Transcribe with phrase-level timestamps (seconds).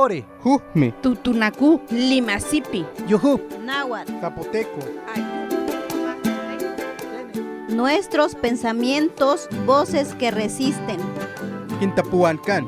[0.00, 0.24] ore.
[0.42, 0.92] Jujme.
[1.02, 3.40] Tutunacu, Limasipi, Yuhu.
[3.64, 4.12] Náhuatl.
[4.20, 4.80] Zapoteco.
[7.68, 10.98] Nuestros pensamientos, voces que resisten.
[11.78, 12.66] Quintapuancan.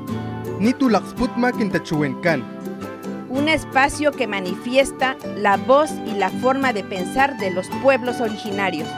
[0.61, 2.43] Nitulaxputma quintachuencan.
[3.29, 8.89] un espacio que manifiesta la voz y la forma de pensar de los pueblos originarios.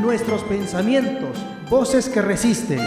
[0.00, 1.36] Nuestros pensamientos,
[1.70, 2.80] voces que resisten.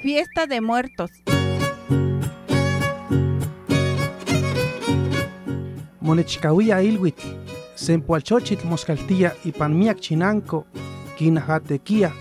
[0.00, 1.10] Fiesta de muertos.
[6.00, 7.26] Monechcahuia ilhuitl.
[7.74, 10.66] Sempualchochitl moscaltía y panmiac chinanco.
[11.16, 12.12] Quinajatequia.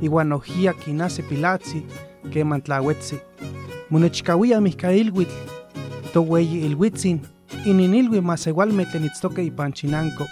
[0.00, 1.84] Iguanojía quinase pilatzi.
[2.32, 3.18] Que mantlahuetzi.
[3.90, 5.34] Monechcahuia mizcailhuitl.
[6.12, 7.20] Tohueyi ilhuitzin.
[7.64, 10.26] Ininilhui más igualmente nitztoque y panchinanco.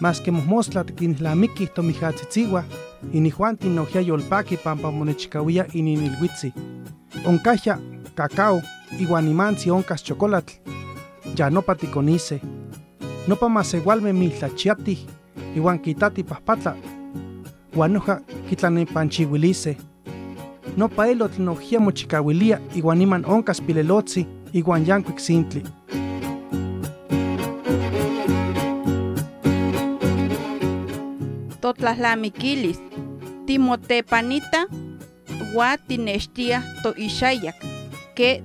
[0.00, 2.64] Más que mosmoslat quinlamiki tomijatzitziwa.
[3.12, 6.52] Inijuantin nojia yolpaki pampa monechcahuia ininilhuitzi.
[7.26, 7.78] Oncaja,
[8.14, 8.62] cacao,
[9.00, 10.54] iguanimanzi oncas chocolatl
[11.36, 12.40] ya no paticonice.
[13.28, 15.06] No pa más igual me mislachiati,
[15.56, 16.76] iguan quitati paspatla.
[17.74, 19.76] Guanoja quitlane panchihuilice.
[20.76, 25.18] No pa elot nojia mochicahuilia, iguaniman oncas pilelotzi, iguan yanquic
[31.86, 32.26] sintli.
[32.36, 32.78] Totlahtlamiquilis.
[33.46, 34.66] Timotepanita.
[35.52, 37.56] Gua tinextia to ixayac.
[38.14, 38.42] Que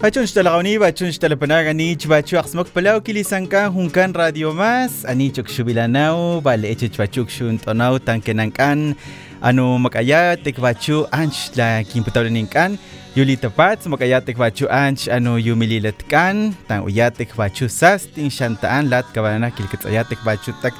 [0.00, 6.64] Pachunch talagoni, bachunch talapanag, anich, bachu axmok palau, kilisanka, hunkan radio mas, anichok shubilanau, bal
[6.64, 8.96] echich bachuk shuntonau, tankenankan,
[9.44, 12.78] anu makayatek bachu anch la kimputaulininkan,
[13.14, 20.24] yuli tapatz makayatek bachu anch, anu yumililatkan, tan uyatek bachu sastin shantaan lat kabanana kilkitzayatek
[20.24, 20.72] bachu tak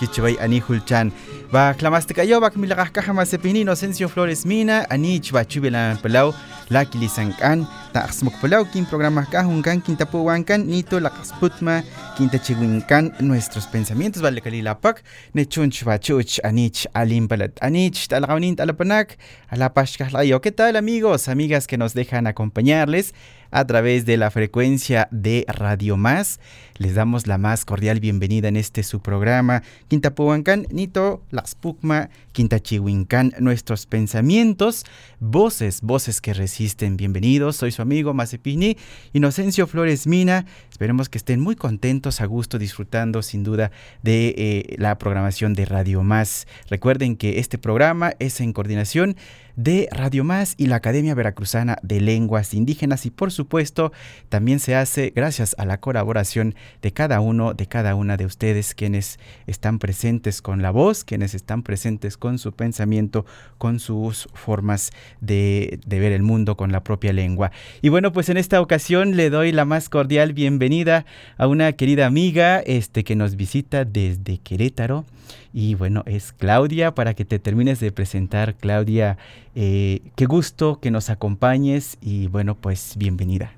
[0.00, 1.12] kichway anihulchan.
[1.52, 6.32] Ba klamastikayo bak mas kajamasepini Inocencio Flores Mina, anich bachu bilan palau,
[6.72, 11.84] la kilisankan, ta asmok palau kin programa kahunkan kintapuwankan nito lakasputma
[12.16, 15.04] kintachiwinkan nuestros pensamientos vale kalilapak
[15.36, 19.20] nechunch bachuch anich alim palat anich talakawnin talapanak
[19.52, 23.12] alapash kahlayo qué tal amigos amigas que nos dejan acompañarles
[23.52, 26.40] a través de la frecuencia de Radio Más.
[26.78, 33.86] Les damos la más cordial bienvenida en este su programa Quintapuancan Nito Laspukma Quintachihuincan nuestros
[33.86, 34.84] pensamientos,
[35.20, 36.96] voces, voces que resisten.
[36.96, 38.76] Bienvenidos, soy su amigo Mazepini,
[39.12, 40.46] Inocencio Flores Mina.
[40.70, 43.70] Esperemos que estén muy contentos, a gusto, disfrutando sin duda
[44.02, 46.46] de eh, la programación de Radio Más.
[46.70, 49.16] Recuerden que este programa es en coordinación
[49.56, 53.92] de Radio Más y la Academia Veracruzana de Lenguas Indígenas y por supuesto
[54.28, 58.74] también se hace gracias a la colaboración de cada uno, de cada una de ustedes
[58.74, 63.26] quienes están presentes con la voz, quienes están presentes con su pensamiento,
[63.58, 64.90] con sus formas
[65.20, 67.52] de, de ver el mundo con la propia lengua.
[67.80, 71.04] Y bueno, pues en esta ocasión le doy la más cordial bienvenida
[71.36, 75.04] a una querida amiga este, que nos visita desde Querétaro.
[75.52, 79.18] Y bueno, es Claudia, para que te termines de presentar, Claudia,
[79.54, 83.52] eh, qué gusto que nos acompañes y bueno, pues bienvenida.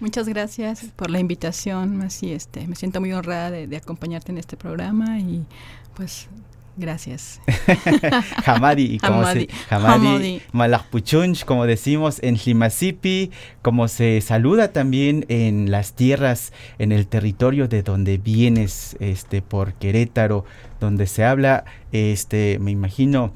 [0.00, 4.38] Muchas gracias por la invitación, así este, me siento muy honrada de, de acompañarte en
[4.38, 5.46] este programa y
[5.94, 6.28] pues
[6.76, 7.40] Gracias.
[8.44, 9.46] Hamadi, como Hamadi.
[9.46, 13.30] se, Hamadi, Malakpuchunch, como decimos en Limasipi,
[13.62, 19.74] como se saluda también en las tierras, en el territorio de donde vienes, este, por
[19.74, 20.44] Querétaro,
[20.80, 23.32] donde se habla, este, me imagino,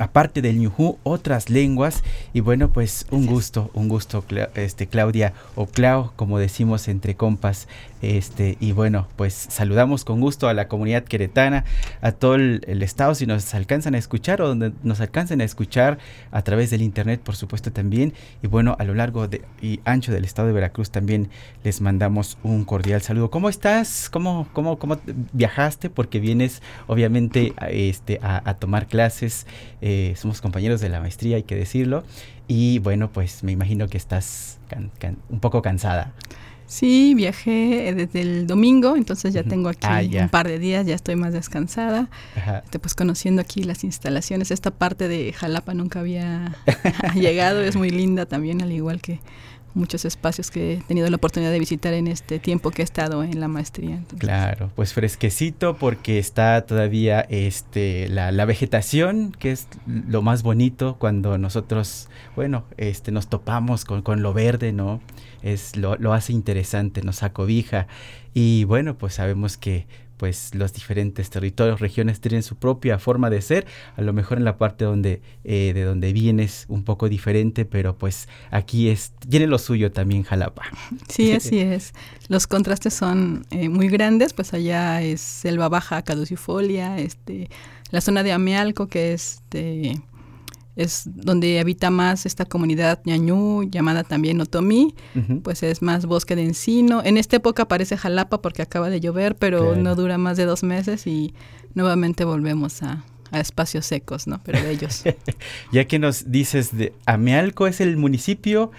[0.00, 2.02] aparte del ñujú, otras lenguas.
[2.32, 4.24] Y bueno, pues un gusto, un gusto,
[4.54, 7.68] este, Claudia, o Clau, como decimos entre compas.
[8.02, 11.64] Este, y bueno, pues saludamos con gusto a la comunidad queretana,
[12.00, 15.98] a todo el, estado, si nos alcanzan a escuchar o donde nos alcancen a escuchar
[16.30, 18.14] a través del internet, por supuesto también.
[18.42, 21.28] Y bueno, a lo largo de, y ancho del estado de Veracruz también
[21.62, 23.30] les mandamos un cordial saludo.
[23.30, 24.08] ¿Cómo estás?
[24.10, 24.98] ¿Cómo, cómo, cómo
[25.32, 25.90] viajaste?
[25.90, 28.20] Porque vienes obviamente a, este,
[28.58, 29.46] tomar clases.
[29.80, 32.04] eh, somos compañeros de la maestría, hay que decirlo.
[32.48, 34.58] Y bueno, pues me imagino que estás
[35.28, 36.12] un poco cansada.
[36.70, 40.94] Sí, viajé desde el domingo, entonces ya tengo aquí Ah, un par de días, ya
[40.94, 42.08] estoy más descansada.
[42.36, 42.58] Ajá.
[42.64, 46.54] Este, pues conociendo aquí las instalaciones, esta parte de Jalapa nunca había
[47.16, 49.18] llegado, es muy linda también, al igual que
[49.74, 53.24] muchos espacios que he tenido la oportunidad de visitar en este tiempo que he estado
[53.24, 53.96] en la maestría.
[53.96, 60.44] Entonces, Claro, pues fresquecito porque está todavía este la, la vegetación, que es lo más
[60.44, 65.00] bonito cuando nosotros, bueno, este nos topamos con, con lo verde, ¿no?
[65.42, 67.86] Es lo, lo hace interesante, nos acobija.
[68.34, 69.86] Y bueno, pues sabemos que
[70.20, 73.66] pues los diferentes territorios, regiones tienen su propia forma de ser,
[73.96, 77.96] a lo mejor en la parte donde eh, de donde vienes un poco diferente, pero
[77.96, 80.64] pues aquí es tiene lo suyo también Jalapa.
[81.08, 81.94] Sí, así es.
[82.28, 87.48] Los contrastes son eh, muy grandes, pues allá es selva baja caducifolia, este,
[87.90, 90.02] la zona de Amealco, que este,
[90.82, 94.94] es donde habita más esta comunidad ñañú, llamada también Otomí,
[95.42, 97.02] pues es más bosque de encino.
[97.04, 99.82] En esta época aparece Jalapa porque acaba de llover, pero Claro.
[99.82, 101.34] no dura más de dos meses y
[101.74, 104.40] nuevamente volvemos a, a espacios secos, ¿no?
[104.44, 105.04] Pero bellos.
[105.72, 108.70] Ya que nos dices de Amealco es el municipio,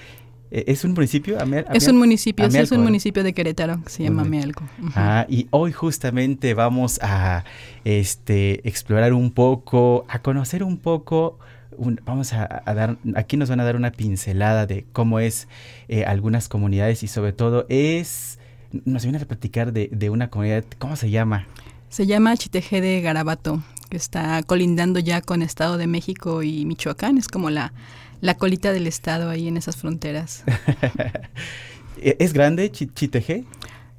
[0.53, 1.37] eh, ¿es un municipio?
[1.73, 2.83] Es un municipio, sí, es un ¿verdad?
[2.89, 4.23] municipio de Querétaro que se llama.
[4.23, 4.65] Amealco.
[4.95, 7.45] Ah, y hoy justamente vamos a
[7.85, 11.39] este explorar un poco, a conocer un poco.
[11.81, 15.47] Un- vamos a, a dar, aquí nos van a dar una pincelada de cómo es
[15.87, 18.37] eh, algunas comunidades y sobre todo es,
[18.85, 21.47] nos viene a platicar de, de una comunidad, ¿cómo se llama?
[21.89, 27.17] Se llama Chitejé de Garabato, que está colindando ya con Estado de México y Michoacán.
[27.17, 27.73] Es como la,
[28.21, 30.43] la colita del Estado ahí en esas fronteras.
[32.01, 33.43] ¿E- ¿Es grande Chi- Chitejé?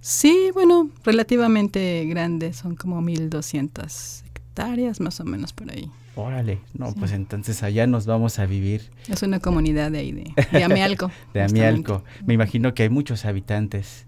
[0.00, 5.90] Sí, bueno, relativamente grande, son como 1200 hectáreas más o menos por ahí.
[6.14, 6.96] Órale, no, Sí.
[6.98, 11.10] pues entonces allá nos vamos a vivir Es una comunidad de ahí, de, de Amealco.
[11.34, 11.42] de.
[11.42, 12.04] Amialco.
[12.26, 14.06] Me imagino que hay muchos habitantes.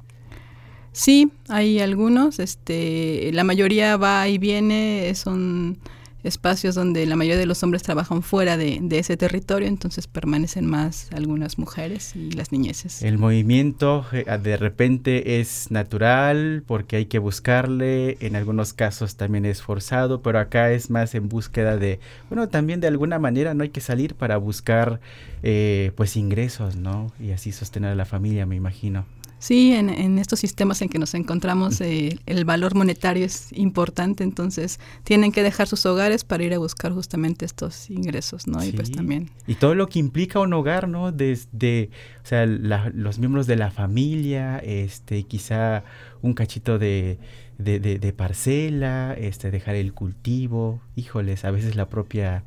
[0.92, 5.78] Sí, hay algunos, este, la mayoría va y viene, son
[6.24, 11.08] espacios donde la mayoría de los hombres trabajan fuera de, ese territorio, entonces permanecen más
[11.12, 13.02] algunas mujeres y las niñeces.
[13.02, 19.44] El movimiento eh, de repente es natural porque hay que buscarle, en algunos casos también
[19.44, 23.62] es forzado, pero acá es más en búsqueda de, bueno, también de alguna manera no
[23.62, 25.00] hay que salir para buscar
[25.42, 27.12] eh, pues ingresos, ¿no?
[27.20, 29.04] Y así sostener a la familia, me imagino.
[29.44, 34.24] Sí, en, en estos sistemas en que nos encontramos eh, el valor monetario es importante,
[34.24, 38.64] entonces tienen que dejar sus hogares para ir a buscar justamente estos ingresos, ¿no?
[38.64, 41.12] Y pues también Y todo lo que implica un hogar, ¿no?
[41.12, 41.90] Desde,
[42.22, 45.84] o sea, la- los miembros de la familia, este, quizá
[46.22, 47.18] un cachito de,
[47.58, 52.44] de, de- de parcela, este, dejar el cultivo, híjoles, a veces la propia,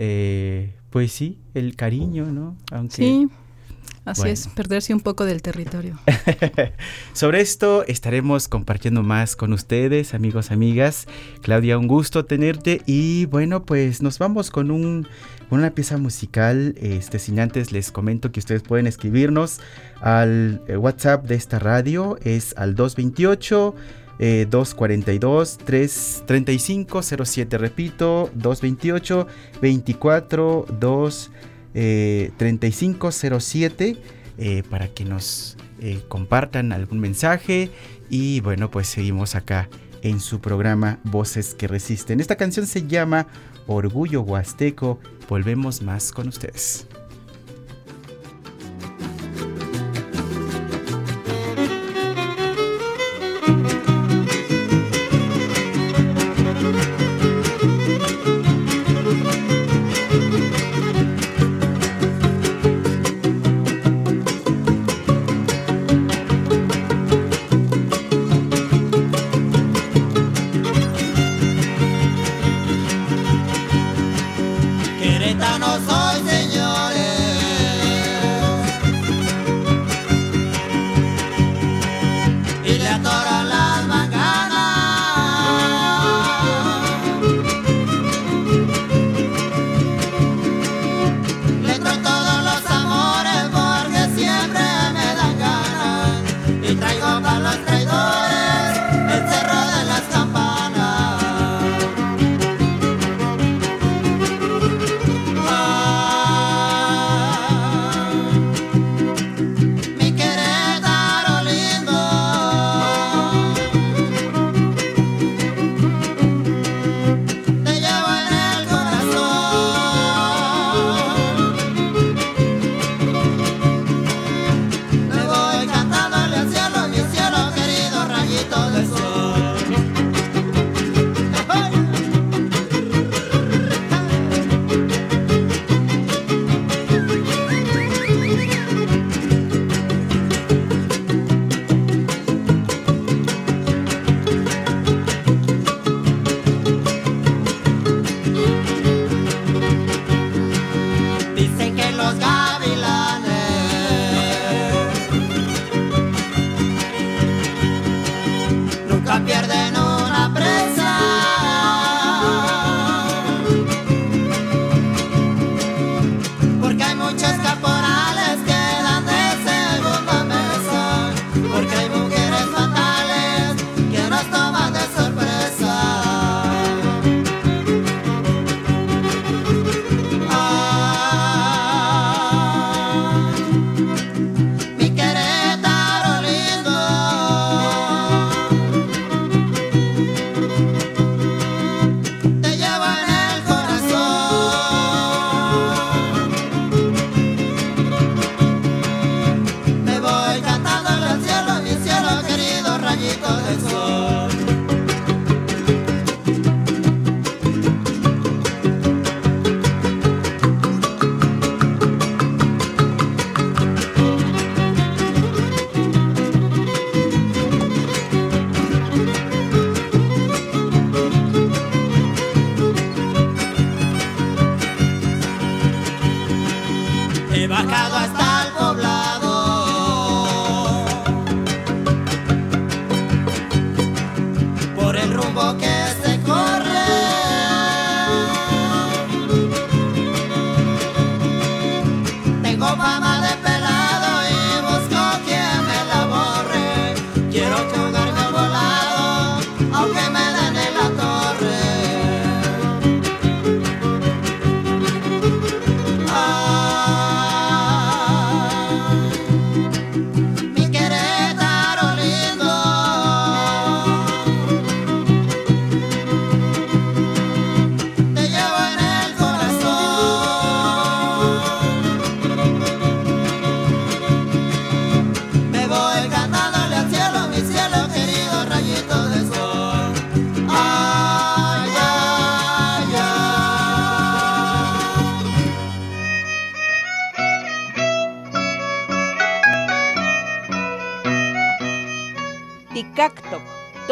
[0.00, 2.56] eh, pues sí, el cariño, ¿no?
[2.72, 3.28] Aunque sí,
[4.04, 4.32] así Bueno.
[4.32, 5.98] es, perderse un poco del territorio.
[7.12, 11.06] Sobre esto estaremos compartiendo más con ustedes, amigos, amigas.
[11.42, 15.06] Claudia, un gusto tenerte y bueno, pues nos vamos con un
[15.50, 16.74] una pieza musical.
[16.80, 19.60] Este, sin antes les comento que ustedes pueden escribirnos
[20.00, 23.74] al eh, WhatsApp de esta radio es al 228
[24.22, 29.26] eh, 242 3 3507 repito 228
[29.60, 31.30] 24 2
[31.74, 33.96] eh, 3507
[34.38, 37.70] eh, para que nos eh, compartan algún mensaje
[38.08, 39.68] y bueno pues seguimos acá
[40.02, 42.20] en su programa Voces que Resisten.
[42.20, 43.26] Esta canción se llama
[43.66, 44.98] Orgullo Huasteco.
[45.28, 46.86] Volvemos más con ustedes.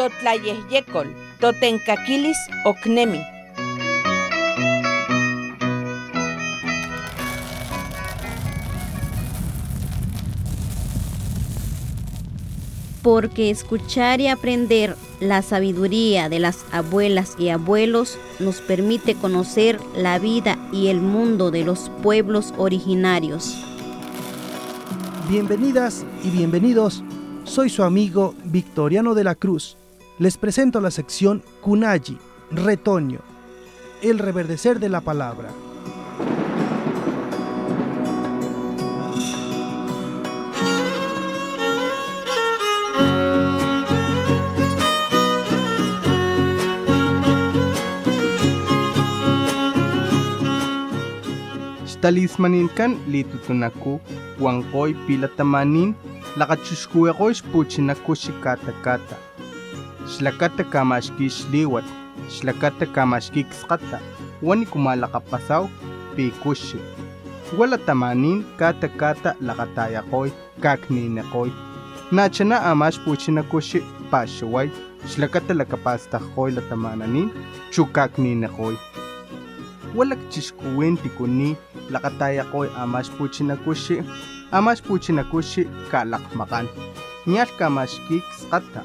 [0.09, 3.21] Totlayehyecol, Totencaquilis Ocnemi.
[13.01, 20.19] porque escuchar y aprender la sabiduría de las abuelas y abuelos nos permite conocer la
[20.19, 23.55] vida y el mundo de los pueblos originarios.
[25.29, 27.01] Bienvenidas y bienvenidos,
[27.45, 29.78] soy su amigo Victoriano de la Cruz.
[30.19, 32.17] Les presento la sección Kunayi,
[32.51, 33.21] Retoño,
[34.01, 35.49] el reverdecer de la palabra.
[52.01, 53.99] talismanin kan litutunaku
[54.39, 55.95] wangkoy pilatamanin
[56.37, 59.15] lakachushkuekoy puchinaku xikatakata
[60.13, 61.91] xlakata kamaxkixliuatl,
[62.35, 63.97] xlakata kamaxkikskata,
[64.41, 65.63] uan nikumalakapasaw
[66.15, 66.79] pikuxi.
[67.57, 70.29] Ualatamanin kata kata lakatayakoj
[70.63, 71.49] kakninekoj.
[72.11, 73.79] Nachana amax puchinakuxi
[74.11, 74.67] paxuay,
[75.09, 77.29] xlakata lakapastajoj latamananin
[77.73, 78.75] chukakninekoj.
[79.95, 81.57] Ualakchixkuin tikuni
[81.93, 83.95] lakatayakoj amax puchinakuxi,
[84.57, 85.61] amax puchinakuxi
[85.91, 86.67] kalakmakan.
[87.25, 88.81] Nial kamaxkik skata.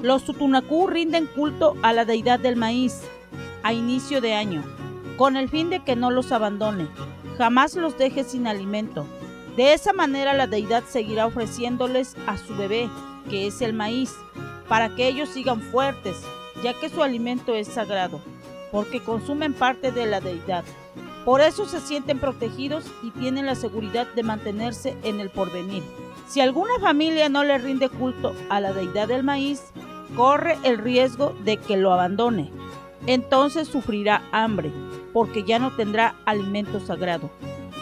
[0.00, 3.02] Los Tutunacú rinden culto a la deidad del maíz
[3.62, 4.62] a inicio de año
[5.16, 6.88] con el fin de que no los abandone,
[7.38, 9.06] jamás los deje sin alimento.
[9.56, 12.88] De esa manera la deidad seguirá ofreciéndoles a su bebé,
[13.28, 14.14] que es el maíz,
[14.68, 16.16] para que ellos sigan fuertes,
[16.62, 18.20] ya que su alimento es sagrado,
[18.70, 20.64] porque consumen parte de la deidad.
[21.24, 25.82] Por eso se sienten protegidos y tienen la seguridad de mantenerse en el porvenir.
[26.26, 29.62] Si alguna familia no le rinde culto a la deidad del maíz,
[30.16, 32.50] corre el riesgo de que lo abandone.
[33.06, 34.72] Entonces sufrirá hambre,
[35.12, 37.30] porque ya no tendrá alimento sagrado.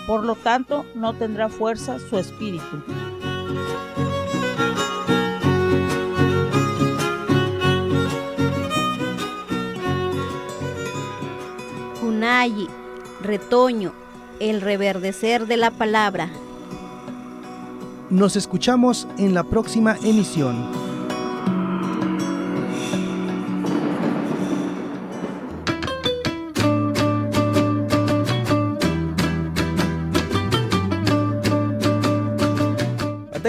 [0.07, 2.83] Por lo tanto, no tendrá fuerza su espíritu.
[13.23, 13.93] Retoño,
[14.39, 16.31] el reverdecer de la palabra.
[18.09, 20.80] Nos escuchamos en la próxima emisión.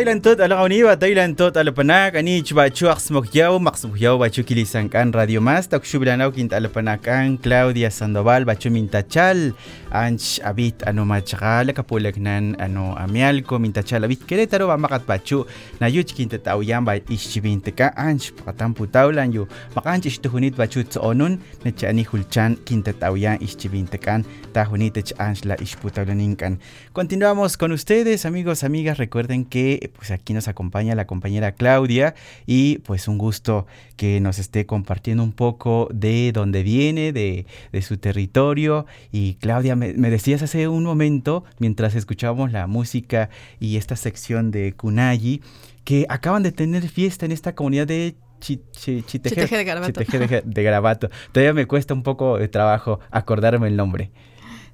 [0.02, 4.18] Thailand tot ala kauniwa Thailand tot ala panak ani chba chuak smok yau maksmok yau
[4.18, 5.70] bachu kilisan kan radio mas.
[5.70, 9.54] Tak shubilanaw kint ala panakan Claudia Sandoval bachu mintachal
[9.94, 13.62] anch abit ano machakala kapulak nan ano amialko.
[13.62, 15.46] Mintachal abit Querétaro ba makat bachu
[15.78, 19.46] na yuch kinta tauyan ba ishibinteka anch pakatan putaulan yu
[19.78, 26.58] makanch ishtuhunit bachu tsoonun na chani hulchan kinta tauyan ishibintekan tahunit anch la ishputaulaninkan
[26.90, 28.98] Continuamos con ustedes amigos amigas.
[28.98, 34.40] Recuerden que pues aquí nos acompaña la compañera Claudia y pues un gusto que nos
[34.40, 38.86] esté compartiendo un poco de dónde viene, de, de su territorio.
[39.12, 43.30] Y Claudia, me, me, decías hace un momento, mientras escuchábamos la música
[43.60, 45.42] y esta sección de Kunayi,
[45.84, 50.02] que acaban de tener fiesta en esta comunidad de Chiteje, Chiteje de Garabato.
[50.04, 51.10] Chiteje de, de Garabato.
[51.32, 54.12] Todavía me cuesta un poco de trabajo acordarme el nombre.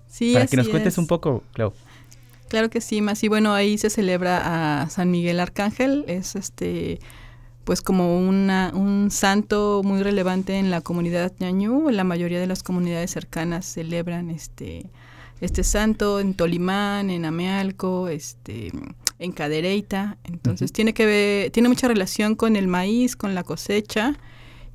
[0.08, 0.98] Sí, Para que nos cuentes es.
[0.98, 1.74] un poco, Clau.
[2.50, 7.00] Claro que sí, más y bueno, ahí se celebra a San Miguel Arcángel, es este
[7.66, 12.64] pues como una, un santo muy relevante en la comunidad ñañú, la mayoría de las
[12.64, 14.90] comunidades cercanas celebran este
[15.42, 18.72] este santo en Tolimán, en Amealco, este
[19.20, 20.76] en Cadereyta, entonces uh -huh.
[20.76, 24.16] tiene que ver, tiene mucha relación con el maíz, con la cosecha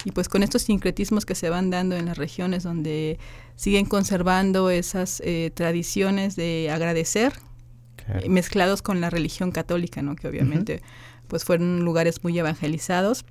[0.04, 3.18] y pues con estos sincretismos que se van dando en las regiones donde
[3.56, 7.32] siguen conservando esas eh, tradiciones de agradecer
[8.04, 8.28] Claro.
[8.28, 10.16] mezclados con la religión católica, ¿no?
[10.16, 11.28] Que obviamente uh -huh.
[11.28, 13.24] pues fueron lugares muy evangelizados.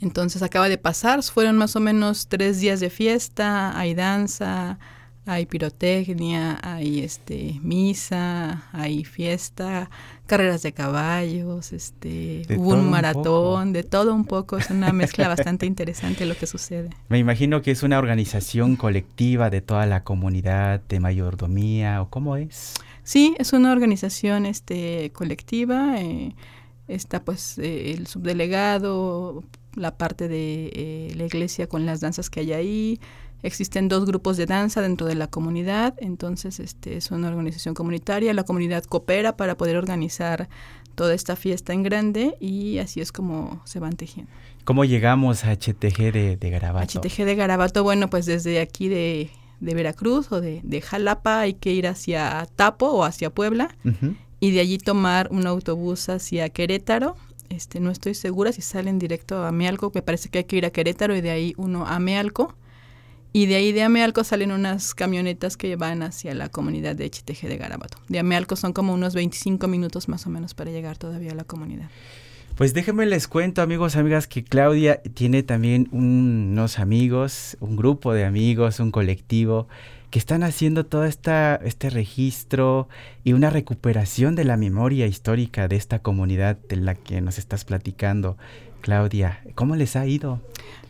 [0.00, 4.78] Entonces acaba de pasar, fueron más o menos tres días de fiesta, hay danza,
[5.26, 9.88] hay pirotecnia, hay este misa, hay fiesta,
[10.26, 14.92] carreras de caballos, este de hubo un maratón, un de todo un poco, es una
[14.92, 16.90] mezcla bastante interesante lo que sucede.
[17.08, 22.36] Me imagino que es una organización colectiva de toda la comunidad de mayordomía o cómo
[22.36, 22.74] es.
[23.04, 26.00] Sí, es una organización este, colectiva.
[26.00, 26.34] Eh,
[26.88, 29.42] está pues eh, el subdelegado,
[29.74, 33.00] la parte de eh, la iglesia con las danzas que hay ahí.
[33.42, 38.32] Existen dos grupos de danza dentro de la comunidad, entonces este es una organización comunitaria.
[38.34, 40.48] La comunidad coopera para poder organizar
[40.94, 44.30] toda esta fiesta en grande y así es como se van tejiendo.
[44.62, 47.00] ¿Cómo llegamos a HTG de, de Garabato?
[47.00, 49.30] HTG de Garabato, bueno, pues desde aquí de,
[49.62, 53.88] de Veracruz o de, de, Jalapa hay que ir hacia Tapo o hacia Puebla uh
[53.88, 54.16] -huh.
[54.40, 57.16] y de allí tomar un autobús hacia Querétaro.
[57.48, 60.66] Este, no estoy segura si salen directo a Amealco, me parece que hay que ir
[60.66, 62.54] a Querétaro y de ahí uno a Amealco.
[63.34, 67.48] Y de ahí de Amealco salen unas camionetas que van hacia la comunidad de HTG
[67.48, 67.96] de Garabato.
[68.08, 71.44] De Amealco son como unos 25 minutos más o menos para llegar todavía a la
[71.44, 71.88] comunidad.
[72.62, 78.12] Pues déjenme les cuento, amigos, amigas, que Claudia tiene también un, unos amigos, un grupo
[78.14, 79.66] de amigos, un colectivo
[80.10, 82.88] que están haciendo todo esta, este registro
[83.24, 87.64] y una recuperación de la memoria histórica de esta comunidad de la que nos estás
[87.64, 88.36] platicando.
[88.80, 90.40] Claudia, ¿cómo les ha ido?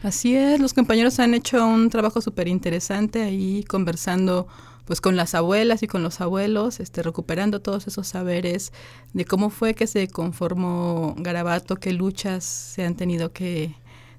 [0.03, 4.47] Así es, los compañeros han hecho un trabajo súper interesante ahí conversando
[4.93, 8.75] pues con las abuelas y con los abuelos, este, recuperando todos esos saberes
[9.15, 13.75] de cómo fue que se conformó Garabato, qué luchas se han tenido que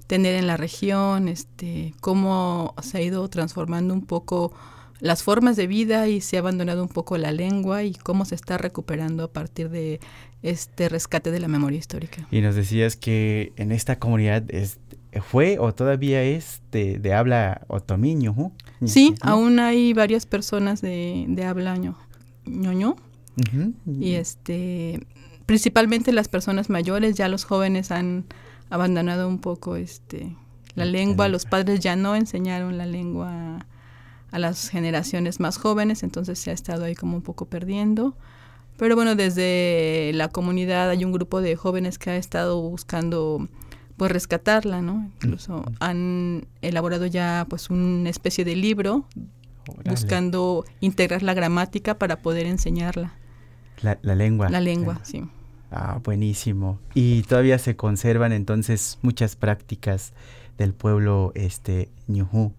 [0.08, 4.52] tener en la región, este, cómo se ha ido transformando un poco
[4.98, 8.34] las formas de vida y se ha abandonado un poco la lengua y cómo se
[8.34, 10.00] está recuperando a partir de
[10.42, 12.26] este rescate de la memoria histórica.
[12.32, 14.80] Y nos decías que en esta comunidad es,
[15.22, 18.52] fue o todavía es de, habla otomiño.
[18.84, 19.30] Sí, ¿no?
[19.30, 21.76] aún hay varias personas de, de habla
[22.46, 22.96] ñoño.
[23.36, 23.74] Uh -huh.
[24.00, 25.06] Y este,
[25.46, 28.24] principalmente las personas mayores, ya los jóvenes han
[28.70, 30.36] abandonado un poco este,
[30.74, 33.66] la lengua, los padres ya no enseñaron la lengua
[34.30, 38.16] a las generaciones más jóvenes, entonces se ha estado ahí como un poco perdiendo.
[38.76, 43.48] Pero bueno, desde la comunidad hay un grupo de jóvenes que ha estado buscando
[43.96, 45.10] pues rescatarla, ¿no?
[45.22, 49.06] Incluso han elaborado ya pues una especie de libro
[49.68, 49.90] Órale.
[49.90, 53.14] buscando integrar la gramática para poder enseñarla.
[53.82, 54.48] La, la lengua.
[54.50, 55.24] La lengua, sí.
[55.70, 56.78] Ah, buenísimo.
[56.94, 60.12] Y todavía se conservan entonces muchas prácticas
[60.58, 62.52] del pueblo este ñujú.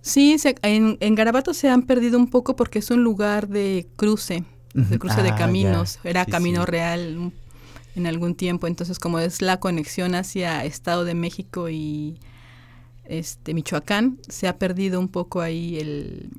[0.00, 3.86] Sí, se, en, en, Garabato se han perdido un poco porque es un lugar de
[3.96, 4.44] cruce,
[4.74, 6.00] de cruce ah, de caminos.
[6.02, 6.10] Ya.
[6.10, 6.70] Era sí, camino sí.
[6.70, 7.32] real
[7.94, 12.18] en algún tiempo, entonces como es la conexión hacia Estado de México y
[13.04, 16.30] este Michoacán, se ha perdido un poco ahí el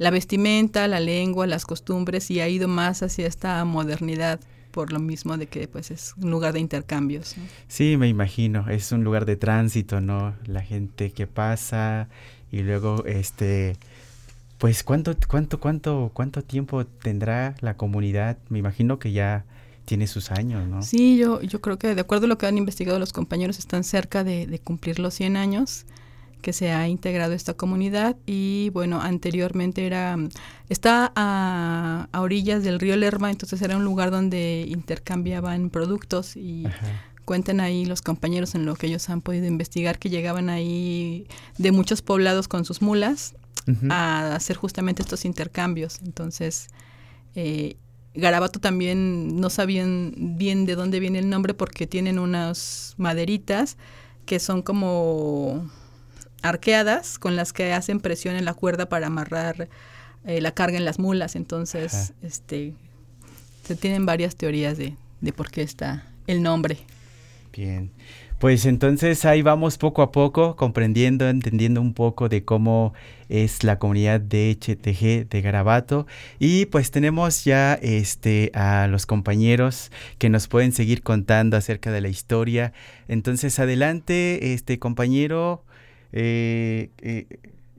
[0.00, 4.98] la vestimenta, la lengua, las costumbres y ha ido más hacia esta modernidad por lo
[4.98, 7.36] mismo de que pues es un lugar de intercambios.
[7.68, 10.34] Sí, me imagino, es un lugar de tránsito, ¿no?
[10.46, 12.08] La gente que pasa
[12.50, 13.76] y luego este
[14.56, 18.38] pues cuánto cuánto cuánto cuánto tiempo tendrá la comunidad?
[18.48, 19.44] Me imagino que ya
[19.90, 20.82] tiene sus años, ¿no?
[20.82, 23.82] Sí, yo yo creo que de acuerdo a lo que han investigado los compañeros están
[23.82, 25.84] cerca de, de cumplir los 100 años
[26.42, 30.16] que se ha integrado esta comunidad y bueno, anteriormente era,
[30.68, 36.66] está a, a, orillas del río Lerma, entonces era un lugar donde intercambiaban productos y
[36.66, 36.86] Ajá.
[37.24, 41.26] cuentan ahí los compañeros en lo que ellos han podido investigar que llegaban ahí
[41.58, 43.34] de muchos poblados con sus mulas
[43.66, 43.92] uh -huh.
[43.92, 45.98] a hacer justamente estos intercambios.
[46.04, 46.68] Entonces,
[47.34, 47.76] eh,
[48.14, 53.76] Garabato también no sabían bien de dónde viene el nombre porque tienen unas maderitas
[54.26, 55.70] que son como
[56.42, 59.68] arqueadas con las que hacen presión en la cuerda para amarrar
[60.24, 61.36] eh, la carga en las mulas.
[61.36, 62.12] Entonces, Ajá.
[62.22, 62.74] este,
[63.64, 66.78] se tienen varias teorías de, de por qué está el nombre.
[67.52, 67.90] Bien.
[68.40, 72.94] Pues entonces ahí vamos poco a poco comprendiendo, entendiendo un poco de cómo
[73.28, 76.06] es la comunidad de HTG de Garabato
[76.38, 82.00] y pues tenemos ya este a los compañeros que nos pueden seguir contando acerca de
[82.00, 82.72] la historia.
[83.08, 85.62] Entonces adelante, este compañero,
[86.12, 87.26] eh, eh,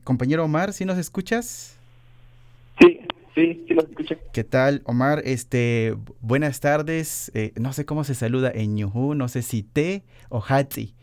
[0.04, 1.81] compañero Omar, ¿sí nos escuchas?
[3.34, 4.15] Sí, sí, los escucho.
[4.34, 5.22] ¿Qué tal, Omar?
[5.24, 7.32] Este, buenas tardes.
[7.34, 10.96] Eh, no sé cómo se saluda en Ñujú, no sé si te o Hatzi.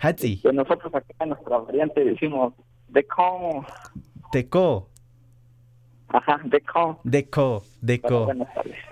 [0.00, 0.40] Hatzi.
[0.42, 2.54] Pues nosotros acá en nuestra variante decimos
[2.88, 3.64] Deco.
[4.32, 4.90] Deco.
[6.08, 7.00] Ajá, Deco.
[7.04, 8.28] Deco, Deco.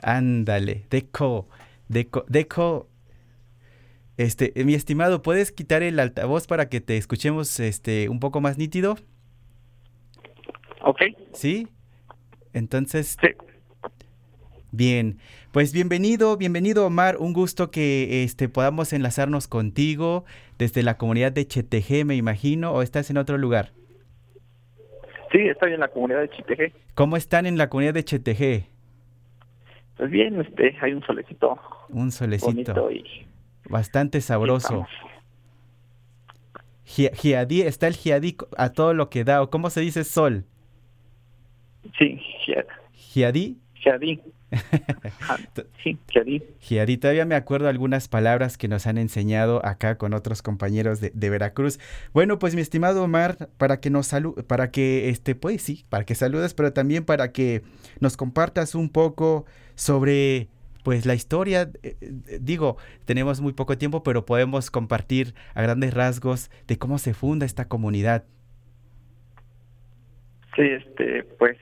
[0.03, 1.49] Ándale, Deco,
[1.89, 2.89] Deco, Deco.
[4.17, 8.59] Este, mi estimado, ¿puedes quitar el altavoz para que te escuchemos este un poco más
[8.59, 8.97] nítido?
[10.83, 11.03] Ok.
[11.33, 11.69] ¿Sí?
[12.55, 13.29] Entonces, sí.
[14.71, 15.19] bien,
[15.53, 20.25] pues bienvenido, bienvenido Omar, un gusto que este podamos enlazarnos contigo
[20.59, 23.73] desde la comunidad de Cheteje, me imagino, o estás en otro lugar.
[25.31, 26.73] Sí, estoy en la comunidad de Cheteje.
[26.95, 28.67] ¿Cómo están en la comunidad de Cheteje?
[29.97, 31.59] Pues bien, este, hay un solecito.
[31.89, 32.91] Un solecito.
[32.91, 33.05] Y
[33.69, 34.87] bastante sabroso.
[36.85, 40.45] Giadí, está el giadí a todo lo que da, o cómo se dice sol.
[41.99, 42.21] Sí,
[42.93, 43.59] giadí.
[43.75, 44.21] Giadí.
[45.83, 46.43] sí, Giadí.
[46.61, 51.11] Giadí, todavía me acuerdo algunas palabras que nos han enseñado acá con otros compañeros de,
[51.15, 51.79] de Veracruz.
[52.13, 56.05] Bueno, pues mi estimado Omar, para que nos salude, para que este, pues sí, para
[56.05, 57.63] que saludes, pero también para que
[58.01, 60.49] nos compartas un poco sobre
[60.83, 65.95] pues la historia, eh, eh, digo, tenemos muy poco tiempo, pero podemos compartir a grandes
[65.95, 68.25] rasgos de cómo se funda esta comunidad.
[70.57, 71.57] Sí, este, pues,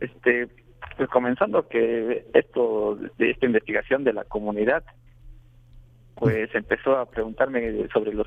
[0.00, 0.48] este,
[0.96, 4.84] pues comenzando que esto de esta investigación de la comunidad,
[6.14, 8.26] pues empezó a preguntarme sobre los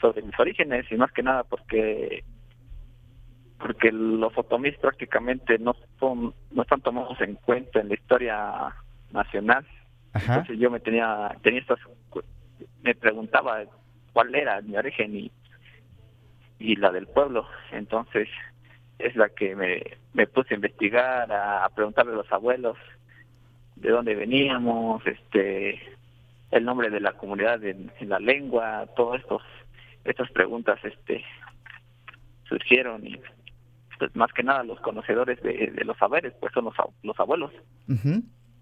[0.00, 2.22] sobre mis orígenes y más que nada porque
[3.58, 8.74] porque los otomís prácticamente no son no están tomados en cuenta en la historia
[9.12, 9.66] nacional.
[10.14, 11.78] Entonces yo me tenía tenía estas
[12.82, 13.64] me preguntaba
[14.12, 15.32] cuál era mi origen y
[16.58, 17.46] y la del pueblo.
[17.72, 18.28] Entonces
[18.98, 19.82] es la que me,
[20.14, 22.76] me puse a investigar, a, preguntarle a los abuelos
[23.76, 25.80] de dónde veníamos, este
[26.50, 29.42] el nombre de la comunidad en, la lengua, todas estos
[30.04, 31.24] estas preguntas este
[32.48, 33.20] surgieron y
[33.98, 37.52] pues más que nada los conocedores de, los saberes pues son los, los abuelos.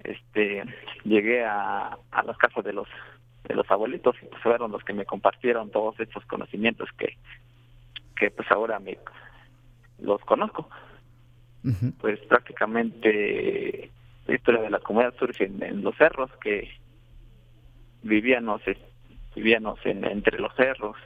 [0.03, 0.65] Este
[1.05, 2.89] llegué a, a las casas de los
[3.45, 7.17] de los abuelitos y pues fueron los que me compartieron todos estos conocimientos que
[8.17, 8.99] que pues ahora me
[10.05, 10.69] los conozco.
[11.99, 13.91] Pues prácticamente
[14.27, 16.71] la historia de la comunidad surge en, los cerros que
[18.03, 18.61] vivíamos
[19.35, 20.97] vivíamos en, entre los cerros.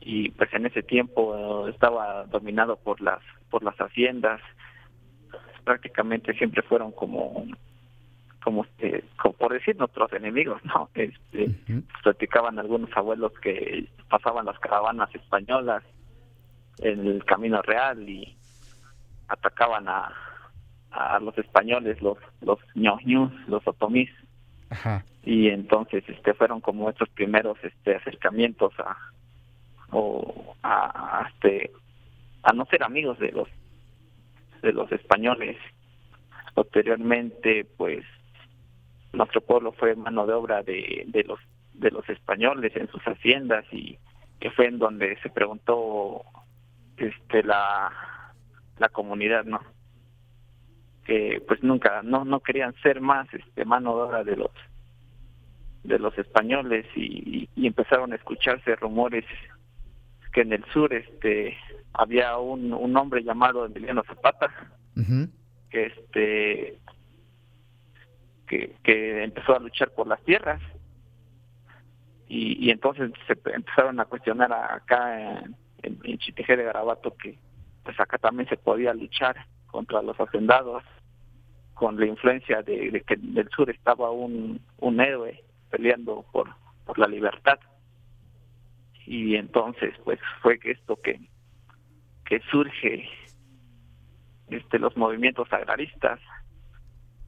[0.00, 4.40] Y pues en ese tiempo estaba dominado por las por las haciendas.
[5.64, 7.44] Prácticamente siempre fueron como
[8.42, 9.04] como este
[9.38, 11.50] por decir nuestros enemigos no este
[12.02, 15.82] platicaban algunos abuelos que pasaban las caravanas españolas
[16.80, 18.36] el camino real y
[19.28, 20.12] atacaban a
[20.90, 24.10] a los españoles los los ñoñus los otomís.
[25.22, 28.96] Y entonces este fueron como estos primeros este acercamientos a
[29.90, 31.70] o a, este
[32.42, 33.48] a no ser amigos de los
[34.62, 35.56] de los españoles.
[36.54, 38.04] Posteriormente pues
[39.12, 41.38] nuestro pueblo fue mano de obra de, de los
[41.74, 43.98] de los españoles en sus haciendas y
[44.40, 46.22] que fue en donde se preguntó
[47.00, 47.92] este la
[48.78, 49.60] la comunidad no
[51.04, 54.50] que pues nunca no no querían ser más este mano de obra de los
[55.84, 59.24] de los españoles y, y empezaron a escucharse rumores
[60.32, 61.56] que en el sur este
[61.94, 64.50] había un, un hombre llamado Emiliano Zapata
[65.70, 66.78] que este
[68.46, 70.60] que, que empezó a luchar por las tierras
[72.28, 75.56] y, y entonces se empezaron a cuestionar acá en,
[75.88, 77.38] en, de Garabato que
[77.84, 80.82] pues acá también se podía luchar contra los hacendados
[81.74, 86.48] con la influencia de, de que del sur estaba un, un héroe peleando por,
[86.84, 87.58] por la libertad.
[89.06, 91.20] Y entonces pues fue que esto que
[92.26, 93.08] que surge
[94.50, 96.20] este los movimientos agraristas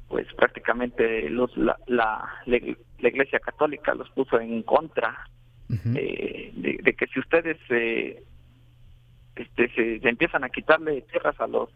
[0.08, 2.56] pues prácticamente los la, la, la,
[3.08, 5.26] iglesia católica los puso en contra
[5.94, 8.24] eh, de, que si ustedes eh,
[9.36, 11.70] este se, empiezan a quitarle tierras a los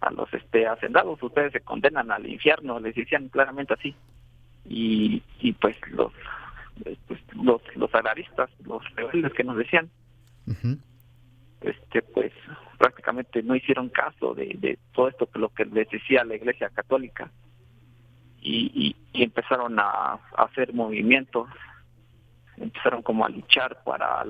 [0.00, 1.22] a los este hacendados.
[1.22, 3.94] Ustedes se condenan al infierno les decían claramente así.
[4.64, 6.12] Y y pues los
[7.06, 9.90] pues, los los agraristas, los rebeldes que nos decían,
[11.60, 12.32] este pues
[12.78, 16.70] prácticamente no hicieron caso de, de todo esto que lo que les decía la Iglesia
[16.70, 17.30] Católica.
[18.40, 21.48] Y, y, empezaron a, hacer movimientos,
[22.58, 24.22] empezaron como a luchar para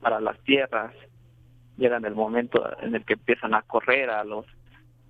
[0.00, 0.92] para las tierras,
[1.76, 4.46] llegan el momento en el que empiezan a correr a los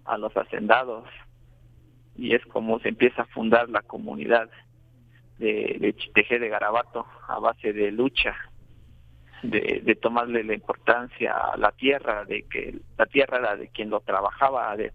[0.04, 1.04] a los hacendados
[2.16, 4.48] y es como se empieza a fundar la comunidad
[5.38, 8.34] de, de Chitejé de Garabato a base de lucha,
[9.42, 13.90] de, de tomarle la importancia a la tierra, de que la tierra era de quien
[13.90, 14.92] lo trabajaba, de,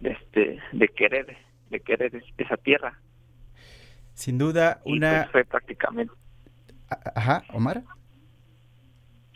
[0.00, 1.36] de este, de querer,
[1.70, 2.98] de querer esa tierra.
[4.14, 5.22] Sin duda, una.
[5.24, 6.14] Pues fue prácticamente.
[7.14, 7.82] Ajá, Omar.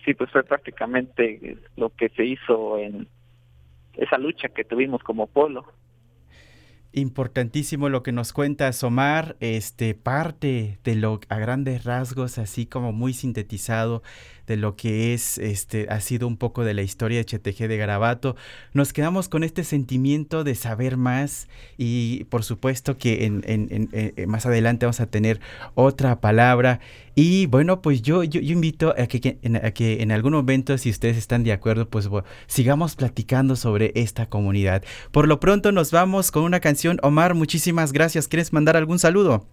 [0.09, 3.07] Sí, pues fue prácticamente lo que se hizo en
[3.93, 5.67] esa lucha que tuvimos como pueblo.
[6.93, 12.93] Importantísimo lo que nos cuenta Somar, este parte de lo a grandes rasgos, así como
[12.93, 14.03] muy sintetizado
[14.47, 17.77] de lo que es, este, ha sido un poco de la historia de CHTG de
[17.77, 18.35] Garabato.
[18.73, 24.31] Nos quedamos con este sentimiento de saber más y por supuesto que en, en, en,
[24.31, 25.39] más adelante vamos a tener
[25.75, 26.81] otra palabra.
[27.15, 30.89] Y bueno, pues yo, yo, yo invito a que, a que, en algún momento, si
[30.89, 34.85] ustedes están de acuerdo, pues bueno, sigamos platicando sobre esta comunidad.
[35.11, 36.78] Por lo pronto nos vamos con una canción.
[37.03, 38.29] Omar, muchísimas gracias.
[38.29, 39.45] ¿Quieres mandar algún saludo?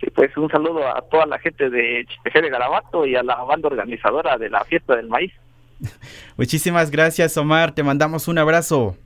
[0.00, 3.36] Sí, pues un saludo a toda la gente de Chipejé de Garabato y a la
[3.44, 5.32] banda organizadora de la fiesta del maíz.
[6.36, 7.74] Muchísimas gracias, Omar.
[7.74, 8.96] Te mandamos un abrazo.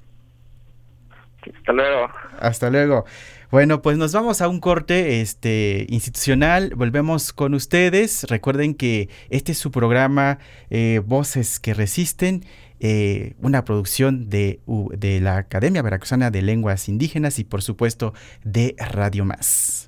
[1.57, 2.09] Hasta luego.
[2.41, 3.05] Hasta luego.
[3.51, 6.75] Bueno, pues nos vamos a un corte este, institucional.
[6.77, 8.27] Volvemos con ustedes.
[8.29, 12.45] Recuerden que este es su programa eh, Voces que Resisten.
[12.81, 14.61] Eh, una producción de,
[14.97, 18.15] de la Academia Veracruzana de Lenguas Indígenas y por supuesto
[18.45, 19.88] de Radio Más.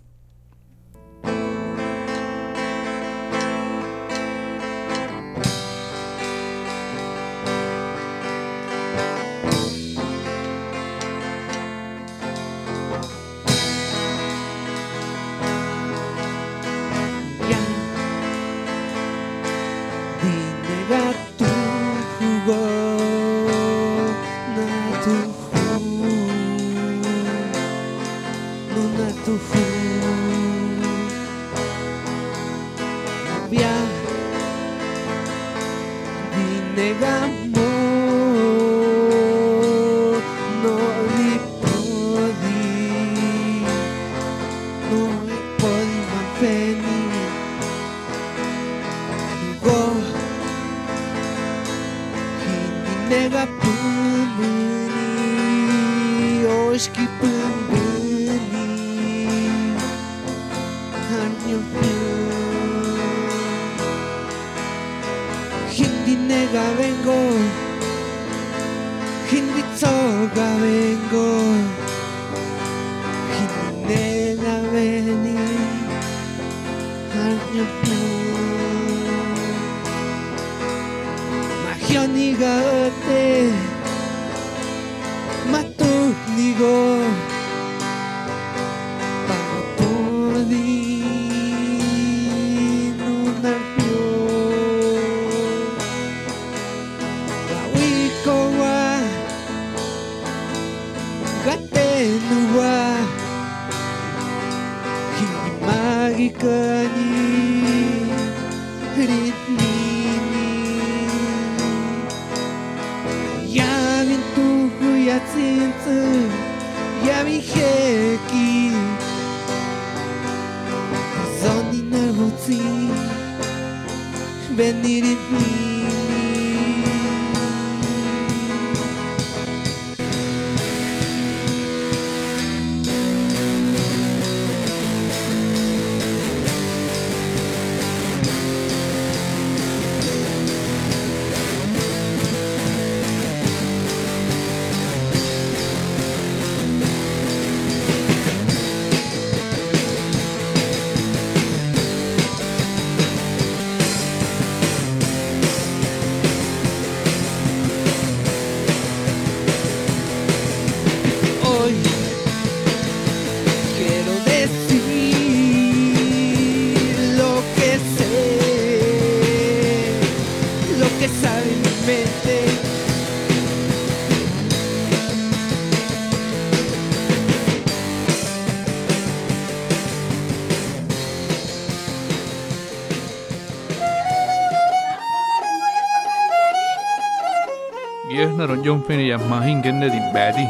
[188.41, 190.49] Cameron John Finney and Mahin Kennedy Batty.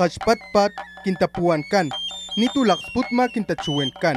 [0.00, 0.72] Pachpatpat
[1.04, 1.92] kintapuan kan,
[2.40, 4.16] nitulak sputma kintachuwen kan.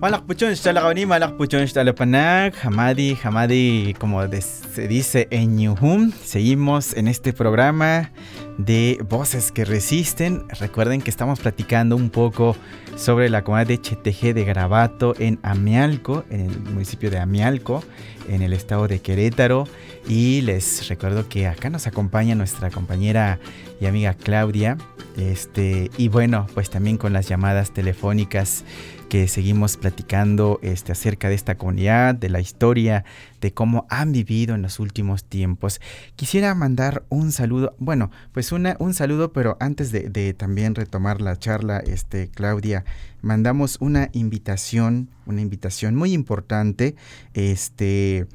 [0.00, 6.10] Malakpuchon, Xtalakawani, Malakpuchon, Xtalapanag, Hamadi, Hamadi, como se dice en Yuhum.
[6.24, 8.10] Seguimos en este programa
[8.56, 10.48] de Voces que Resisten.
[10.58, 12.56] Recuerden que estamos platicando un poco
[12.96, 17.84] sobre la comunidad de Cheteje de Garabato en Amialco, en el municipio de Amialco,
[18.26, 19.68] en el estado de Querétaro.
[20.08, 23.38] Y les recuerdo que acá nos acompaña nuestra compañera
[23.82, 24.78] y amiga Claudia.
[25.18, 28.64] Este, y bueno, pues también con las llamadas telefónicas
[29.10, 33.04] que seguimos platicando este, acerca de esta comunidad, de la historia,
[33.40, 35.80] de cómo han vivido en los últimos tiempos.
[36.14, 41.20] Quisiera mandar un saludo, bueno, pues una, un saludo, pero antes de, de también retomar
[41.20, 42.84] la charla, este, Claudia,
[43.20, 46.94] mandamos una invitación, una invitación muy importante,
[47.34, 48.28] este,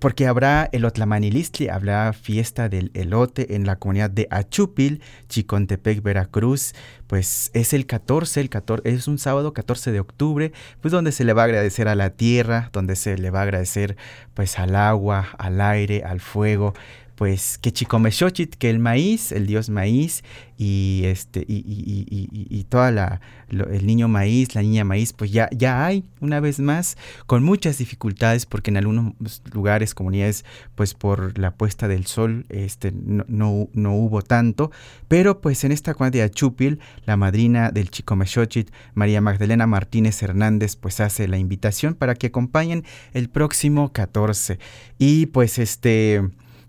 [0.00, 6.74] porque habrá el Otlamanilistli, habrá fiesta del elote en la comunidad de Achupil, Chicontepec, Veracruz,
[7.06, 11.24] pues es el 14, el 14, es un sábado 14 de octubre, pues donde se
[11.24, 13.96] le va a agradecer a la tierra, donde se le va a agradecer
[14.34, 16.74] pues al agua, al aire, al fuego,
[17.14, 20.22] pues que Chicomexochit, que el maíz, el dios maíz
[20.56, 25.30] y este y, y, y, y toda la el niño maíz, la niña maíz, pues
[25.30, 26.96] ya ya hay una vez más
[27.26, 29.14] con muchas dificultades porque en algunos
[29.52, 30.44] lugares, comunidades,
[30.74, 34.70] pues por la puesta del sol, este no, no, hubo tanto,
[35.08, 40.76] pero pues en esta comunidad de Achupil, la madrina del Chicomexochit, María Magdalena Martínez Hernández,
[40.76, 44.58] pues hace la invitación para que acompañen el próximo 14
[44.98, 46.22] y pues este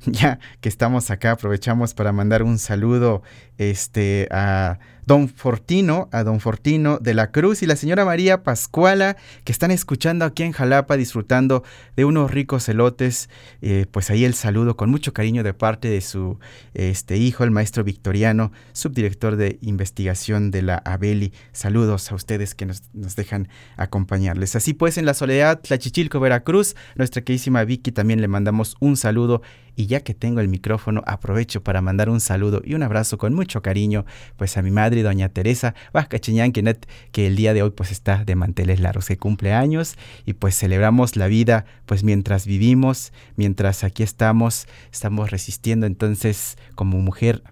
[0.11, 3.23] ya que estamos acá, aprovechamos para mandar un saludo
[3.57, 9.17] este, a don Fortino, a don Fortino de la Cruz y la señora María Pascuala,
[9.43, 11.63] que están escuchando aquí en Jalapa, disfrutando
[11.95, 13.29] de unos ricos elotes.
[13.61, 16.39] Eh, pues ahí el saludo con mucho cariño de parte de su
[16.73, 21.33] este, hijo, el maestro Victoriano, subdirector de investigación de la Abeli.
[21.51, 24.55] Saludos a ustedes que nos, dejan acompañarles.
[24.55, 29.41] Así pues, en la soledad, Tlachichilco, Veracruz, nuestra queridísima Vicky también le mandamos un saludo.
[29.75, 33.33] Y ya que tengo el micrófono, aprovecho para mandar un saludo y un abrazo con
[33.33, 34.05] mucho cariño,
[34.37, 38.35] pues a mi madre doña Teresa Vascachiñán, que el día de hoy pues está de
[38.35, 44.03] manteles largos, que cumple años y pues celebramos la vida pues mientras vivimos, mientras aquí
[44.03, 47.43] estamos, estamos resistiendo entonces como mujer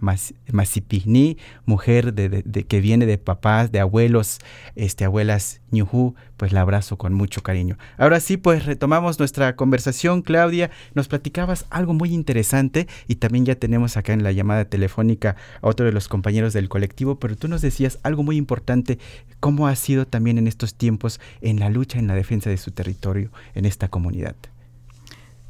[0.51, 4.39] masipigní, mujer de, que viene de papás, de abuelos,
[4.75, 7.77] este, abuelas ñujú, pues la abrazo con mucho cariño.
[7.97, 13.55] Ahora sí, pues retomamos nuestra conversación, Claudia, nos platicabas algo muy interesante y también ya
[13.55, 17.47] tenemos acá en la llamada telefónica a otro de los compañeros del colectivo, pero tú
[17.47, 18.99] nos decías algo muy importante,
[19.39, 22.71] cómo ha sido también en estos tiempos en la lucha en la defensa de su
[22.71, 24.35] territorio en esta comunidad.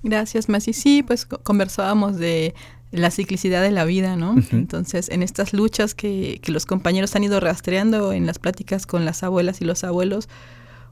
[0.04, 0.74] Gracias, Masi.
[0.74, 2.56] Sí, pues conversábamos de
[2.92, 4.36] la ciclicidad de la vida, ¿no?
[4.52, 9.06] Entonces, en estas luchas que, que, los compañeros han ido rastreando en las pláticas con
[9.06, 10.28] las abuelas y los abuelos,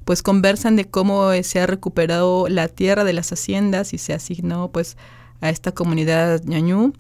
[0.06, 4.72] pues conversan de cómo se ha recuperado la tierra de las haciendas y se asignó
[4.72, 4.98] pues
[5.42, 6.94] a esta comunidad ñañú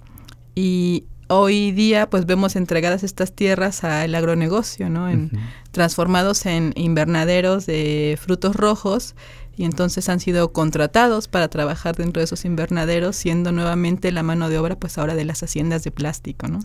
[0.55, 5.09] y hoy día pues vemos entregadas estas tierras al agronegocio, ¿no?
[5.09, 5.31] En,
[5.71, 9.15] Transformados en invernaderos de frutos rojos
[9.55, 14.49] y entonces han sido contratados para trabajar dentro de esos invernaderos, siendo nuevamente la mano
[14.49, 16.59] de obra pues ahora de las haciendas de plástico, ¿no?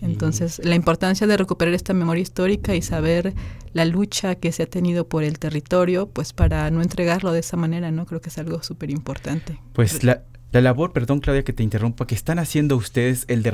[0.00, 3.34] Entonces, la importancia de recuperar esta memoria histórica y saber
[3.72, 7.56] la lucha que se ha tenido por el territorio, pues para no entregarlo de esa
[7.56, 8.06] manera, ¿no?
[8.06, 9.60] Creo que es algo súper importante.
[9.72, 13.50] Pues la, la labor, perdón Claudia que te interrumpa, que están haciendo ustedes el de,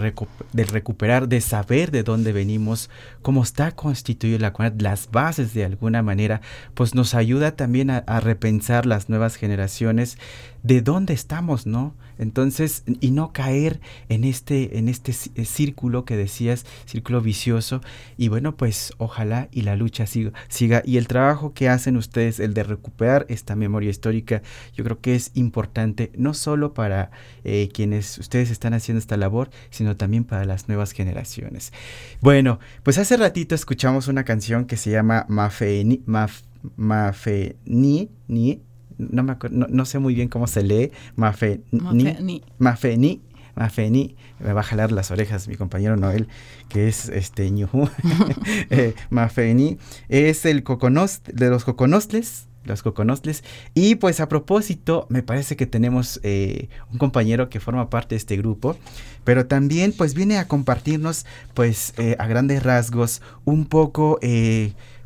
[0.65, 2.89] recuperar, de saber de dónde venimos,
[3.21, 6.41] cómo está constituida la comunidad, las bases de alguna manera,
[6.75, 10.19] pues nos ayuda también a, a repensar las nuevas generaciones
[10.65, 11.95] de dónde estamos, ¿no?
[12.19, 17.83] Entonces, y no caer en este, en este eh, círculo que decías, círculo vicioso.
[18.17, 20.83] Y bueno, pues ojalá y la lucha siga, siga.
[20.87, 24.43] Y el trabajo que hacen ustedes, el de recuperar esta memoria histórica,
[24.75, 27.11] yo creo que es importante, no solo para
[27.45, 31.75] eh, quienes ustedes están haciendo esta labor, sino también para las nuevas generaciones.
[32.23, 36.41] Bueno, pues hace ratito escuchamos una canción que se llama Mafeni, Maf,
[36.77, 38.62] Mafeni, ni
[38.99, 43.23] no, me no, sé muy bien cómo se lee, Mafeni, Mafeni,
[43.55, 46.29] Mafeni, me va a jalar las orejas mi compañero Noel,
[46.69, 47.89] que es este ñujú,
[48.71, 49.79] eh, Mafeni,
[50.09, 53.45] es el coconos, de los coconostles, los coconostles.
[53.75, 58.19] Y pues a propósito, me parece que tenemos eh, un compañero que forma parte de
[58.19, 58.77] este grupo,
[59.23, 64.19] pero también pues viene a compartirnos pues eh, a grandes rasgos un poco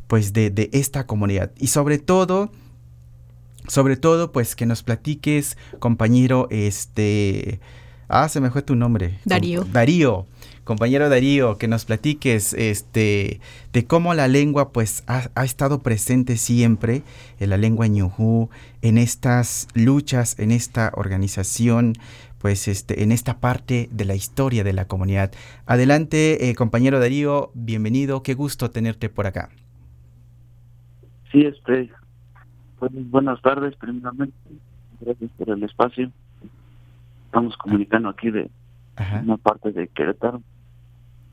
[0.07, 1.51] pues de, de esta comunidad.
[1.57, 2.51] Y sobre todo
[3.69, 7.59] sobre todo, pues que nos platiques, compañero, este...
[8.11, 9.19] Ah, se me fue tu nombre.
[9.23, 9.63] Darío.
[9.71, 10.25] Darío,
[10.63, 13.39] compañero Darío, que nos platiques este,
[13.71, 17.03] de cómo la lengua pues ha, estado presente siempre,
[17.39, 18.49] en la lengua ñujú,
[18.81, 21.93] en estas luchas, en esta organización,
[22.39, 25.31] pues este, en esta parte de la historia de la comunidad.
[25.67, 29.49] Adelante, eh, compañero Darío, bienvenido, qué gusto tenerte por acá.
[31.31, 31.91] Sí, este,
[32.79, 34.35] buenas tardes, primeramente,
[35.01, 36.11] gracias por el espacio.
[37.25, 38.49] Estamos comunicando aquí de
[39.23, 40.41] una parte de Querétaro.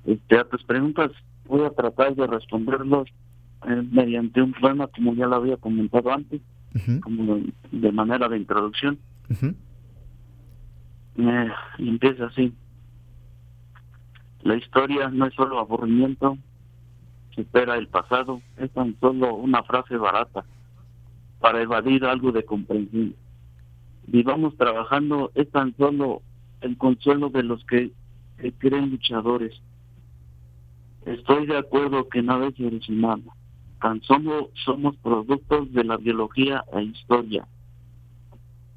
[0.05, 1.11] Este, a tus preguntas
[1.47, 3.09] voy a tratar de responderlos
[3.66, 6.40] eh, mediante un poema, como ya lo había comentado antes,
[7.03, 7.40] como
[7.72, 8.99] de, manera de introducción.
[11.18, 12.53] Eh, y empieza así.
[14.42, 16.36] La historia no es solo aburrimiento,
[17.34, 20.44] supera el pasado, es tan solo una frase barata
[21.41, 23.14] para evadir algo de comprensión.
[24.07, 26.22] Vivamos trabajando es tan solo
[26.61, 27.93] el consuelo de los que,
[28.59, 29.61] creen luchadores.
[31.05, 33.22] Estoy de acuerdo que nada es original,
[33.80, 37.47] tan solo somos productos de la biología e historia.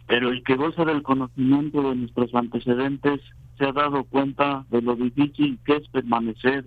[0.07, 3.22] Pero el que goza del conocimiento de nuestros antecedentes
[3.57, 6.66] se ha dado cuenta de lo difícil que es permanecer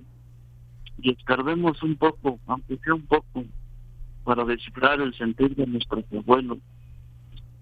[0.99, 3.45] y escarbemos un poco, aunque sea un poco,
[4.25, 6.59] para descifrar el sentir de nuestros abuelos,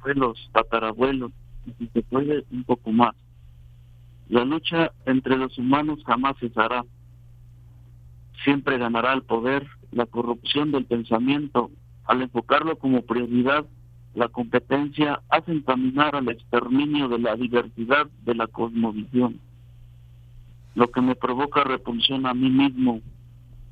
[0.00, 1.32] abuelos, tatarabuelos,
[1.66, 3.14] y si se puede, un poco más.
[4.28, 6.84] La lucha entre los humanos jamás cesará.
[8.44, 11.70] Siempre ganará el poder, la corrupción del pensamiento,
[12.04, 13.66] al enfocarlo como prioridad,
[14.14, 19.40] la competencia hace encaminar al exterminio de la diversidad de la cosmovisión.
[20.74, 23.00] Lo que me provoca repulsión a mí mismo,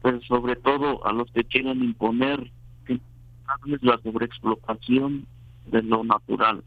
[0.03, 2.51] pero sobre todo a los que quieren imponer
[3.81, 5.27] la sobreexplotación
[5.67, 6.63] de lo natural.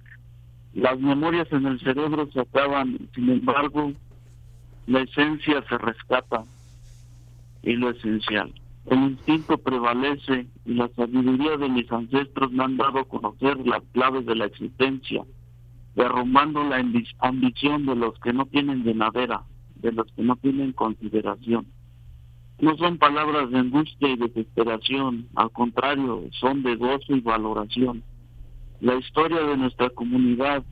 [0.74, 3.92] Las memorias en el cerebro se acaban, sin embargo,
[4.88, 6.44] la esencia se rescata
[7.62, 8.54] y lo esencial.
[8.88, 13.84] El instinto prevalece y la sabiduría de mis ancestros me han dado a conocer las
[13.92, 15.24] claves de la existencia,
[15.96, 16.84] derrumbando la
[17.20, 19.44] ambición de los que no tienen llenadera,
[19.76, 21.68] de los que no tienen consideración.
[22.60, 28.04] No son palabras de angustia y desesperación, al contrario, son de gozo y valoración.
[28.82, 30.64] La historia de nuestra comunidad,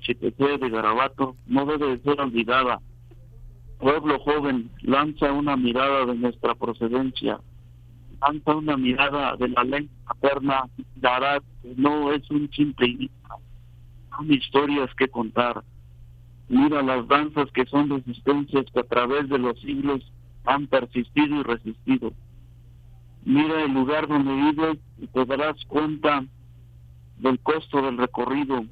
[0.00, 2.80] Chipete de Garabato, no debe ser olvidada.
[3.78, 7.40] Pueblo joven, lanza una mirada de nuestra procedencia,
[8.20, 10.64] lanza una mirada de la lengua paterna,
[10.96, 11.40] dará
[11.76, 13.10] no es un simple
[14.16, 15.62] son historias que contar.
[16.48, 20.02] Mira las danzas que son resistencias que a través de los siglos
[20.44, 22.12] han persistido y resistido.
[23.24, 26.24] Mira el lugar donde vives y te darás cuenta
[27.18, 28.64] del costo del recorrido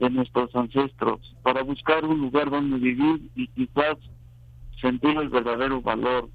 [0.00, 3.98] de nuestros ancestros para buscar un lugar donde vivir y quizás
[4.80, 6.28] sentir el verdadero valor.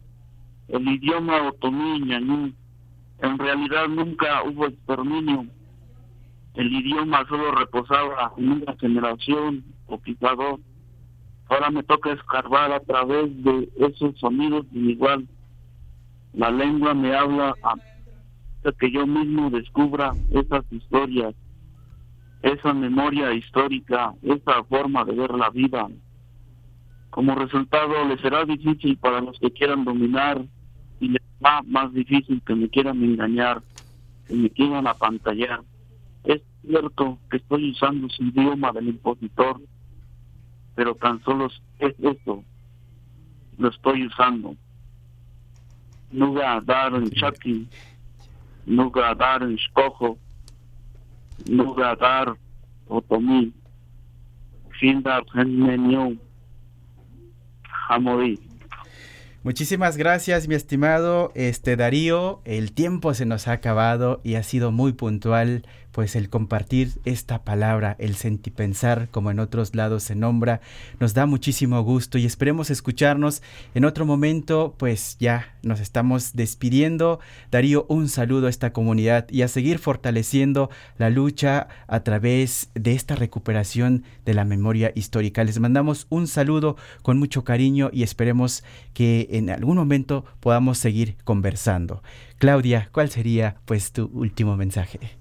[0.69, 2.53] El idioma otomí ñañú,
[3.19, 5.45] en realidad nunca hubo exterminio.
[6.53, 10.59] El idioma solo reposaba en una generación o quizás dos
[11.49, 15.27] Ahora me toca escarbar a través de esos sonidos y igual
[16.33, 17.75] la lengua me habla a
[18.73, 21.35] que yo mismo descubra esas historias,
[22.41, 25.87] esa memoria histórica, esa forma de ver la vida.
[27.09, 30.43] Como resultado, le será difícil para los que quieran dominar
[30.99, 33.61] y les va más difícil que me quieran engañar,
[34.27, 35.61] que me quieran apantallar.
[36.23, 39.61] Es cierto que estoy usando su idioma del impositor,
[40.77, 41.47] pero tan solo
[41.79, 42.43] es esto,
[43.57, 44.55] lo estoy usando.
[46.11, 47.67] Nuga dar en Chucky,
[48.67, 50.19] Nuga dar en Escojo,
[51.49, 52.37] Nuga dar
[52.87, 53.51] Otomí,
[54.79, 56.15] Findar Genmenio,
[57.89, 58.39] Hamorí.
[59.41, 62.41] Muchísimas gracias, mi estimado este Darío.
[62.45, 65.65] El tiempo se nos ha acabado y ha sido muy puntual
[65.97, 70.61] pues el compartir esta palabra, el sentipensar, como en otros lados se nombra,
[70.99, 73.41] nos da muchísimo gusto y esperemos escucharnos
[73.73, 77.19] en otro momento, pues ya nos estamos despidiendo.
[77.49, 80.69] Darío, un saludo a esta comunidad y a seguir fortaleciendo
[80.99, 85.43] la lucha a través de esta recuperación de la memoria histórica.
[85.43, 91.17] Les mandamos un saludo con mucho cariño y esperemos que en algún momento podamos seguir
[91.23, 92.03] conversando.
[92.37, 95.17] Claudia, ¿cuál sería pues tu último mensaje?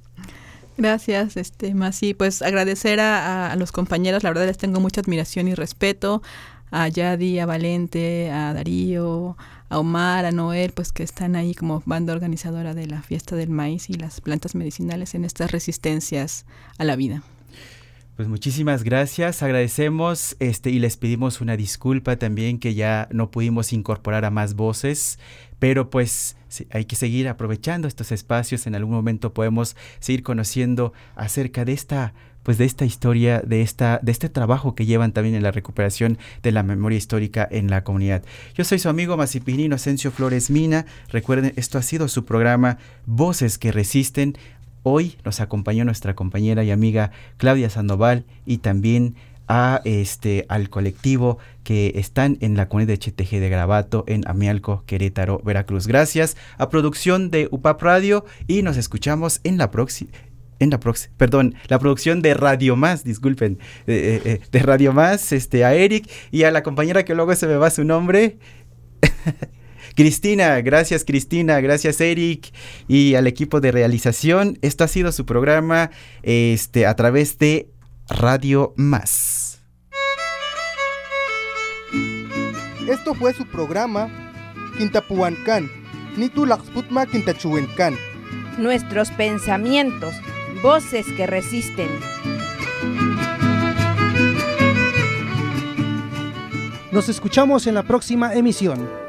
[0.76, 2.14] Gracias, este, Masi.
[2.14, 6.22] Pues agradecer a, los compañeros, la verdad les tengo mucha admiración y respeto.
[6.70, 9.36] A Yadi, a Valente, a Darío,
[9.68, 13.50] a Omar, a Noel, pues que están ahí como banda organizadora de la fiesta del
[13.50, 16.44] maíz y las plantas medicinales en estas resistencias
[16.76, 17.22] a la vida.
[18.16, 23.74] Pues muchísimas gracias, agradecemos este y les pedimos una disculpa también que ya no pudimos
[23.74, 25.18] incorporar a más voces,
[25.58, 26.38] pero pues
[26.70, 32.14] hay que seguir aprovechando estos espacios, en algún momento podemos seguir conociendo acerca de esta
[32.42, 36.16] pues de esta historia, de, esta, de este trabajo que llevan también en la recuperación
[36.44, 38.22] de la memoria histórica en la comunidad.
[38.54, 40.86] Yo soy su amigo Masipini Inocencio Flores Mina.
[41.08, 44.38] Recuerden, esto ha sido su programa Voces que Resisten.
[44.88, 49.16] Hoy nos acompañó nuestra compañera y amiga Claudia Sandoval y también
[49.48, 54.84] a este al colectivo que están en la comunidad de CHTG de Grabato en Amialco,
[54.86, 55.88] Querétaro, Veracruz.
[55.88, 60.12] Gracias a producción de UPAP Radio y nos escuchamos en la próxima
[60.60, 63.58] en la próxima, perdón, la producción de Radio Más, disculpen,
[63.88, 67.48] eh, eh, de Radio Más, este, a Eric y a la compañera que luego se
[67.48, 68.38] me va su nombre.
[69.96, 72.52] Cristina, gracias Cristina, gracias Eric
[72.86, 74.58] y al equipo de realización.
[74.60, 75.90] Esto ha sido su programa
[76.22, 77.70] este, a través de
[78.06, 79.62] Radio Más.
[82.86, 84.32] Esto fue su programa
[84.76, 85.70] Quintapuancán,
[86.18, 87.96] Nitulaxputma Quintachuencán.
[88.58, 90.14] Nuestros pensamientos,
[90.62, 91.88] voces que resisten.
[96.92, 99.05] Nos escuchamos en la próxima emisión.